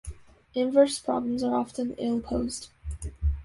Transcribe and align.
Inverse 0.55 0.97
problems 0.97 1.43
are 1.43 1.53
often 1.55 1.93
ill-posed. 1.99 2.69